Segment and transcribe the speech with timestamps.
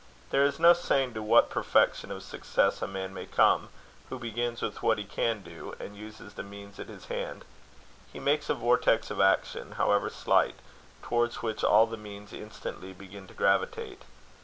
[0.31, 3.69] There is no saying to what perfection of success a man may come,
[4.09, 7.45] who begins with what he can do, and uses the means at his hand.
[8.11, 10.55] He makes a vortex of action, however slight,
[11.03, 14.01] towards which all the means instantly begin to gravitate.